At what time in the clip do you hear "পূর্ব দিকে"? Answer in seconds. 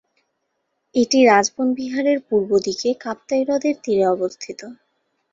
2.27-2.89